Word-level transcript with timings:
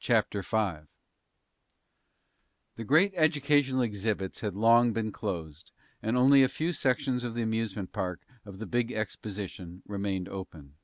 CHAPTER 0.00 0.42
5 0.42 0.88
The 2.74 2.82
great 2.82 3.12
educational 3.14 3.82
exhibits 3.82 4.40
had 4.40 4.56
long 4.56 4.92
been 4.92 5.12
closed 5.12 5.70
and 6.02 6.16
only 6.16 6.42
a 6.42 6.48
few 6.48 6.72
sections 6.72 7.22
of 7.22 7.34
the 7.36 7.42
amusement 7.42 7.92
park 7.92 8.22
of 8.44 8.58
the 8.58 8.66
big 8.66 8.90
exposition 8.90 9.82
remained 9.86 10.28
open. 10.28 10.74